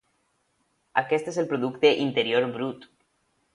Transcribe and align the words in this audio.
Aquest 1.01 1.29
és 1.33 1.37
el 1.43 1.49
producte 1.53 1.93
interior 2.07 2.51
brut. 2.59 2.91